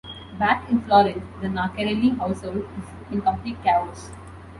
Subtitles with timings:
[0.39, 4.09] Back in Florence, the Naccarelli household is in complete chaos.